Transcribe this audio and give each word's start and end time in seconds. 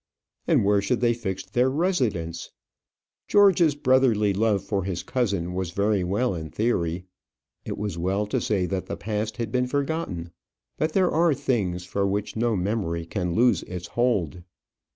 and 0.47 0.65
where 0.65 0.81
should 0.81 0.99
they 0.99 1.13
fix 1.13 1.45
their 1.45 1.69
residence? 1.69 2.49
George's 3.27 3.75
brotherly 3.75 4.33
love 4.33 4.63
for 4.63 4.83
his 4.83 5.03
cousin 5.03 5.53
was 5.53 5.69
very 5.69 6.03
well 6.03 6.33
in 6.33 6.49
theory: 6.49 7.05
it 7.65 7.77
was 7.77 7.99
well 7.99 8.25
to 8.25 8.41
say 8.41 8.65
that 8.65 8.87
the 8.87 8.97
past 8.97 9.37
had 9.37 9.51
been 9.51 9.67
forgotten; 9.67 10.31
but 10.75 10.93
there 10.93 11.11
are 11.11 11.35
things 11.35 11.85
for 11.85 12.07
which 12.07 12.35
no 12.35 12.55
memory 12.55 13.05
can 13.05 13.35
lose 13.35 13.61
its 13.61 13.89
hold. 13.89 14.41